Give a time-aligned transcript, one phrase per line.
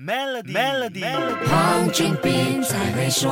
[0.00, 1.02] Melody，Melody，
[1.48, 3.28] 黄俊斌才会说。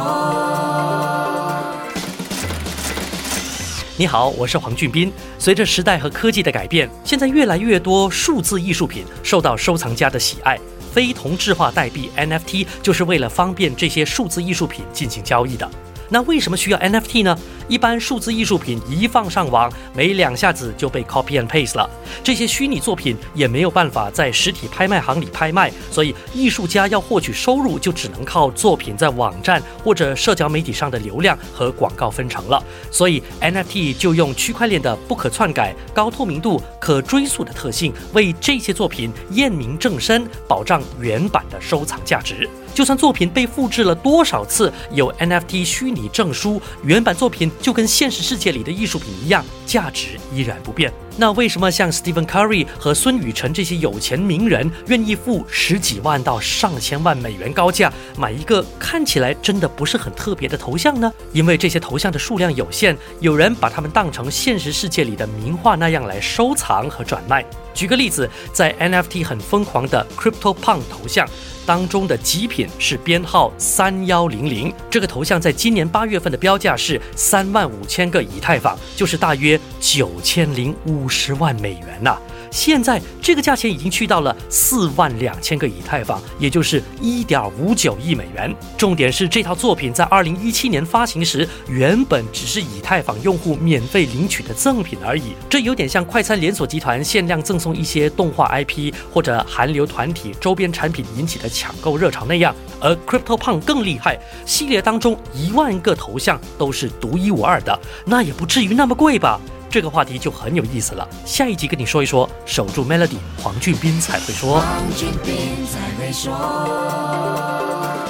[3.96, 5.12] 你好，我是黄俊斌。
[5.38, 10.58] 随着时代和科技的改变，现在越来越多数字艺术品受到收藏家的喜爱。
[10.92, 15.70] 非同质化代币 NFT 就是为了方便这些数字艺术品进行交易的。
[16.08, 17.36] 那为什么需要 NFT 呢？
[17.68, 21.90] 一般数字艺术品一放上网，没两下子就被 copy and paste 了。
[22.22, 32.62] 这些虚拟作品也没有办法在实体拍卖行里拍卖，所以艺术家要获取收入，就只能靠作品在网站或者社交媒体上的流量和广告分成了。
[32.90, 42.48] 所以 NFT 就用区块链的不可篡改、高透明度、可追溯的特性，为这些作品验明正身，保障原版的收藏价值。
[42.72, 50.92] 就算作品被复制了多少次，有 NFT 虚拟证书，原版作品就跟现实世界里的艺术品一样，价值依然不变。
[51.18, 61.10] 那为什么像 Stephen Curry 和孙宇晨这些有钱名人愿意付十几万到上千万美元高价买一个看起来真的不是很特别的头像呢？
[61.32, 67.42] 因为这些头像的数量有限，有人把它们当成现实世界里的名画那样来收藏和转卖。
[67.72, 71.26] 举个例子，在 NFT 很疯狂的 Crypto Punk 头像。
[71.66, 82.16] 当中的极品是编号三幺零零，这个头像在今年八月份的标价是三万五千个以太坊，就是大约九千零五十万美元呐。
[82.56, 88.56] 现在这个价钱已经去到了四万两千个以太坊，也就是一点五九亿美元。
[88.78, 95.34] 重点是这套作品在二零一七年发行时，原本只是以太坊用户免费领取的赠品而已。
[95.50, 102.54] 这有点像快餐连锁集团限量赠送一些动画 IP 或者韩流团体周边产品引起的抢购热潮那样。
[102.80, 109.38] 而 Crypto Punk 更厉害，系列当中一万个头像都是独一无二的，那也不至于那么贵吧？
[109.76, 114.58] 这个话题就很有意思了，下一集跟你说一说，守住 Melody，黄俊斌才会说。
[114.58, 116.32] 黄俊斌才会说。